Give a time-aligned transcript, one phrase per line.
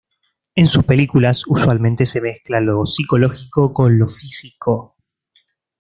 [0.55, 4.95] En sus películas, usualmente se mezcla lo psicológico con lo físico.